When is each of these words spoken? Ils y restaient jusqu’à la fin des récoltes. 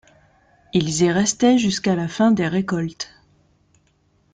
Ils 0.73 1.03
y 1.03 1.11
restaient 1.11 1.59
jusqu’à 1.59 1.95
la 1.95 2.07
fin 2.07 2.31
des 2.31 2.47
récoltes. 2.47 3.11